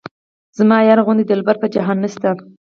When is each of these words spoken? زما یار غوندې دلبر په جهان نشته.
زما 0.57 0.77
یار 0.87 0.99
غوندې 1.05 1.23
دلبر 1.25 1.55
په 1.59 1.67
جهان 1.75 1.97
نشته. 2.03 2.29